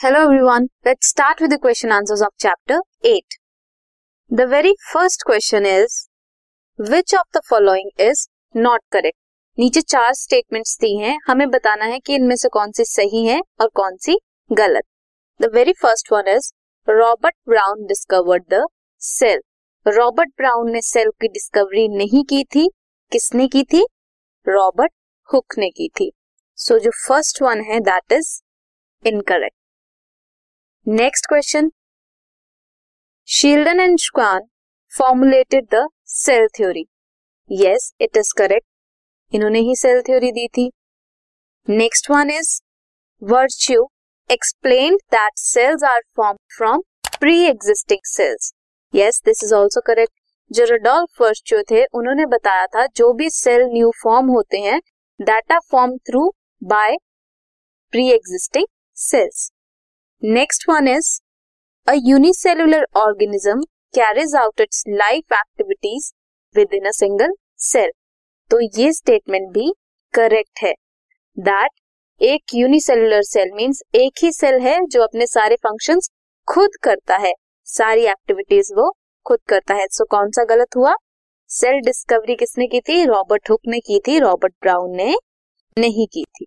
Hello 0.00 0.18
everyone. 0.22 0.68
Let's 0.86 1.08
start 1.08 1.40
with 1.40 1.50
the 1.50 1.58
question 1.58 1.90
answers 1.90 2.20
of 2.22 2.28
chapter 2.38 2.76
8. 3.04 3.36
The 4.30 4.46
very 4.46 4.74
first 4.92 5.24
question 5.26 5.66
is 5.66 6.08
which 6.78 7.12
of 7.12 7.26
the 7.32 7.42
following 7.48 7.90
is 7.98 8.28
not 8.54 8.80
correct? 8.92 9.16
नीचे 9.58 9.80
चार 9.80 10.14
statements 10.14 10.76
दी 10.80 10.96
हैं. 10.98 11.18
हमें 11.26 11.50
बताना 11.50 11.84
है 11.84 11.98
कि 11.98 12.14
इनमें 12.14 12.36
से 12.36 12.48
कौन 12.48 12.72
सी 12.72 12.84
सही 12.84 13.26
है 13.26 13.40
और 13.60 13.68
कौन 13.74 13.96
सी 13.96 14.18
गलत. 14.52 14.84
The 15.42 15.50
very 15.54 15.72
first 15.72 16.12
one 16.12 16.28
is 16.28 16.52
Robert 16.88 17.34
Brown 17.48 17.86
discovered 17.86 18.44
the 18.54 18.66
cell 18.98 19.42
Robert 19.86 20.28
Brown 20.28 20.72
ने 20.72 20.82
सेल 20.82 21.10
की 21.20 21.28
डिस्कवरी 21.28 21.88
नहीं 21.88 22.24
की 22.24 22.44
थी. 22.44 22.70
किसने 23.12 23.48
की 23.48 23.64
थी? 23.64 23.86
रॉबर्ट 24.48 24.92
हुक 25.32 25.58
ने 25.58 25.70
की 25.70 25.88
थी. 26.00 26.12
सो 26.56 26.74
so, 26.74 26.84
जो 26.84 26.90
फ़र्स्ट 27.08 27.42
वन 27.42 27.60
है 27.60 27.80
that 27.80 28.12
is 28.12 28.42
incorrect 29.06 29.56
next 30.88 31.26
question 31.28 31.68
Schleiden 33.28 33.80
and 33.80 33.98
Schwann 34.00 34.42
formulated 34.92 35.64
the 35.74 35.82
cell 36.10 36.46
theory 36.56 36.84
yes 37.50 37.90
it 38.00 38.16
is 38.16 38.32
correct 38.38 39.34
इन्होंने 39.34 39.58
ही 39.66 39.74
सेल 39.76 40.00
थ्योरी 40.02 40.30
दी 40.32 40.46
थी. 40.48 40.64
Next 41.68 42.10
one 42.10 42.30
is 42.30 42.52
Virchow 43.22 43.86
explain 44.30 44.96
that 45.14 45.38
cells 45.38 45.84
are 45.84 46.00
form 46.16 46.36
from 46.56 46.82
pre 47.20 47.36
existing 47.42 48.00
cells 48.12 48.52
yes 48.94 49.20
this 49.24 49.44
is 49.44 49.54
also 49.54 49.80
correct 49.86 50.12
जो 50.50 50.64
Rudolf 50.70 51.22
Virchow 51.22 51.62
थे, 51.70 51.84
उन्होंने 51.84 52.26
बताया 52.28 52.66
था, 52.66 52.86
जो 52.86 53.12
भी 53.12 53.30
सेल 53.32 53.66
न्यू 53.72 53.92
फॉर्म 54.02 54.30
होते 54.30 54.60
हैं 54.60 54.80
that 55.20 55.52
are 55.52 55.60
form 55.70 55.96
through 56.08 56.28
by 56.62 56.96
pre 57.92 58.10
existing 58.12 58.66
cells 58.96 59.50
next 60.22 60.64
one 60.68 60.88
is 60.88 61.08
a 61.86 61.92
unicellular 61.96 62.86
organism 62.96 63.60
carries 63.94 64.34
out 64.36 64.60
its 64.60 64.82
life 64.88 65.32
activities 65.32 66.10
within 66.74 66.86
a 66.86 66.90
single 66.90 67.34
cell 67.56 67.90
तो 68.50 68.60
ये 68.80 68.92
स्टेटमेंट 68.92 69.48
भी 69.52 69.72
करेक्ट 70.14 70.62
है 70.62 70.72
दैट 71.38 71.70
एक 72.20 72.54
यूनिसेलुलर 72.54 73.22
सेल 73.22 73.52
मींस 73.54 73.82
एक 73.94 74.12
ही 74.22 74.32
cell 74.32 74.60
है 74.60 74.78
जो 74.86 75.02
अपने 75.02 75.26
सारे 75.26 75.56
फ़ंक्शंस 75.56 76.10
खुद 76.48 76.76
करता 76.82 77.16
है। 77.16 77.32
सारी 77.68 78.06
एक्टिविटीज़ 78.06 78.72
वो 78.74 78.90
खुद 79.26 79.38
करता 79.48 79.74
है। 79.74 79.86
सो 79.86 80.04
so, 80.04 80.10
कौन 80.10 80.30
सा 80.30 80.44
गलत 80.44 80.76
हुआ? 80.76 80.94
सेल 81.50 81.80
डिस्कवरी 81.80 82.34
किसने 82.34 82.66
की 82.66 82.80
थी? 82.80 83.04
रॉबर्ट 83.04 83.50
हुक 83.50 83.60
ने 83.68 83.80
की 83.80 84.00
थी। 84.06 84.18
रॉबर्ट 84.18 84.54
ब्राउन 84.62 84.96
ने 84.96 85.14
नहीं 85.76 86.06
की 86.06 86.24
थी। 86.24 86.46